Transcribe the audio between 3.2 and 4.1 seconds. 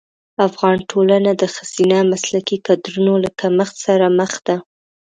له کمښت سره